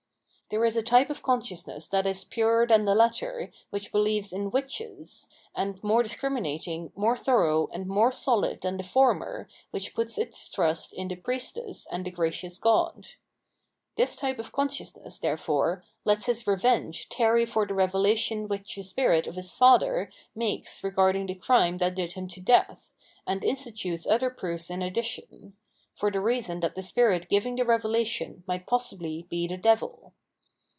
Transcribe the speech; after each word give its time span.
There 0.49 0.65
is 0.65 0.75
a 0.75 0.83
type 0.83 1.09
of 1.09 1.23
consciousness 1.23 1.87
that 1.87 2.05
is 2.05 2.25
purer 2.25 2.67
than 2.67 2.83
the 2.83 2.93
latter* 2.93 3.51
which 3.69 3.93
beheves 3.93 4.33
in 4.33 4.51
witches, 4.51 5.29
and 5.55 5.81
more 5.81 6.03
discriminating, 6.03 6.91
more 6.93 7.15
thorough 7.15 7.69
and 7.71 7.87
more 7.87 8.09
sohd 8.11 8.59
than 8.59 8.75
the 8.75 8.83
former 8.83 9.47
which 9.69 9.95
puts 9.95 10.17
its 10.17 10.49
trust 10.49 10.91
in 10.91 11.07
the 11.07 11.15
priestess 11.15 11.87
and 11.89 12.05
the 12.05 12.11
gracious 12.11 12.59
god. 12.59 13.07
This 13.95 14.17
type 14.17 14.39
of 14.39 14.51
consciousness,! 14.51 15.19
therefore, 15.19 15.85
lets 16.03 16.25
his 16.25 16.45
revenge 16.45 17.07
tarry 17.07 17.45
for 17.45 17.65
the 17.65 17.73
revelation 17.73 18.49
which 18.49 18.75
the 18.75 18.83
spirit 18.83 19.27
of 19.27 19.35
his 19.35 19.53
father 19.53 20.11
makes 20.35 20.83
regarding 20.83 21.27
the 21.27 21.35
crime 21.35 21.77
that 21.77 21.95
did 21.95 22.11
him 22.11 22.27
to 22.27 22.41
death, 22.41 22.91
and 23.25 23.45
institutes 23.45 24.05
other 24.05 24.29
proofs 24.29 24.69
in 24.69 24.81
addition— 24.81 25.55
for 25.95 26.11
the 26.11 26.19
reason 26.19 26.59
that 26.59 26.75
the 26.75 26.83
spirit 26.83 27.29
giving 27.29 27.55
the 27.55 27.63
revelation 27.63 28.43
might 28.47 28.67
possibly 28.67 29.25
be 29.29 29.47
the 29.47 29.55
devil. 29.55 30.11